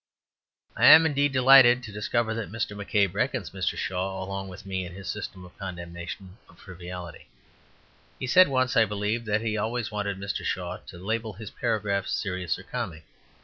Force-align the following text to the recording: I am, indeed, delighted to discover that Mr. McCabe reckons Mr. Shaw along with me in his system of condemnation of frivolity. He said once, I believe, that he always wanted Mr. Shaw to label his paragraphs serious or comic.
I 0.75 0.87
am, 0.87 1.05
indeed, 1.05 1.31
delighted 1.31 1.83
to 1.83 1.91
discover 1.91 2.33
that 2.33 2.51
Mr. 2.51 2.71
McCabe 2.75 3.13
reckons 3.13 3.51
Mr. 3.51 3.77
Shaw 3.77 4.23
along 4.23 4.47
with 4.47 4.65
me 4.65 4.83
in 4.83 4.95
his 4.95 5.07
system 5.07 5.45
of 5.45 5.55
condemnation 5.59 6.39
of 6.49 6.57
frivolity. 6.57 7.27
He 8.17 8.25
said 8.25 8.47
once, 8.47 8.75
I 8.75 8.85
believe, 8.85 9.25
that 9.25 9.41
he 9.41 9.57
always 9.57 9.91
wanted 9.91 10.17
Mr. 10.17 10.43
Shaw 10.43 10.77
to 10.87 10.97
label 10.97 11.33
his 11.33 11.51
paragraphs 11.51 12.13
serious 12.13 12.57
or 12.57 12.63
comic. 12.63 13.03